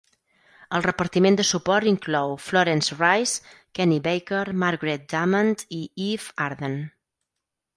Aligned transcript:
El 0.77 0.83
repartiment 0.85 1.35
de 1.39 1.43
suport 1.49 1.89
inclou 1.91 2.33
Florence 2.47 2.97
Rice, 3.01 3.53
Kenny 3.81 3.99
Baker, 4.09 4.43
Margaret 4.65 5.07
Dumont 5.15 5.55
i 5.83 5.83
Eve 6.09 6.35
Arden. 6.49 6.81